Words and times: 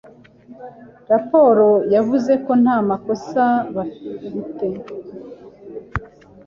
Raporo 1.11 1.67
yavuze 1.93 2.31
ko 2.45 2.51
nta 2.61 2.77
makosa 2.89 3.43
bafite. 3.75 4.67